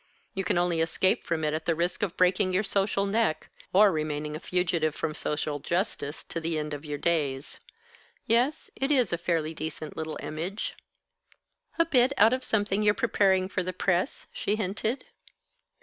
You 0.33 0.43
can 0.43 0.57
only 0.57 0.81
escape 0.81 1.23
from 1.23 1.43
it 1.43 1.53
at 1.53 1.65
the 1.65 1.75
risk 1.75 2.01
of 2.01 2.17
breaking 2.17 2.51
your 2.51 2.63
social 2.63 3.05
neck, 3.05 3.49
or 3.71 3.91
remaining 3.91 4.35
a 4.35 4.39
fugitive 4.39 4.95
from 4.95 5.13
social 5.13 5.59
justice 5.59 6.23
to 6.23 6.39
the 6.39 6.57
end 6.57 6.73
of 6.73 6.83
your 6.83 6.97
days. 6.97 7.59
Yes, 8.25 8.71
it 8.75 8.91
is 8.91 9.13
a 9.13 9.17
fairly 9.19 9.53
decent 9.53 9.95
little 9.95 10.17
image." 10.19 10.73
"A 11.77 11.85
bit 11.85 12.13
out 12.17 12.33
of 12.33 12.43
something 12.43 12.81
you're 12.81 12.95
preparing 12.95 13.47
for 13.47 13.61
the 13.61 13.73
press?" 13.73 14.25
she 14.33 14.55
hinted. 14.55 15.05